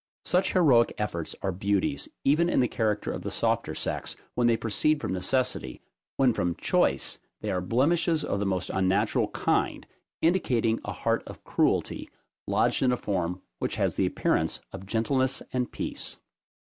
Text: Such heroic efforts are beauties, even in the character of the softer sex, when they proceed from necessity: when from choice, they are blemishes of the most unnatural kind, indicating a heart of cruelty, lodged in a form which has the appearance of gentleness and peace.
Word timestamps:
Such 0.25 0.53
heroic 0.53 0.93
efforts 0.97 1.35
are 1.43 1.51
beauties, 1.51 2.09
even 2.23 2.49
in 2.49 2.59
the 2.59 2.67
character 2.67 3.11
of 3.11 3.21
the 3.21 3.29
softer 3.29 3.75
sex, 3.75 4.15
when 4.33 4.47
they 4.47 4.57
proceed 4.57 4.99
from 4.99 5.13
necessity: 5.13 5.79
when 6.17 6.33
from 6.33 6.55
choice, 6.55 7.19
they 7.41 7.51
are 7.51 7.61
blemishes 7.61 8.23
of 8.23 8.39
the 8.39 8.45
most 8.47 8.71
unnatural 8.71 9.27
kind, 9.27 9.85
indicating 10.19 10.79
a 10.83 10.91
heart 10.91 11.21
of 11.27 11.43
cruelty, 11.43 12.09
lodged 12.47 12.81
in 12.81 12.91
a 12.91 12.97
form 12.97 13.43
which 13.59 13.75
has 13.75 13.93
the 13.93 14.07
appearance 14.07 14.59
of 14.73 14.87
gentleness 14.87 15.43
and 15.53 15.71
peace. 15.71 16.17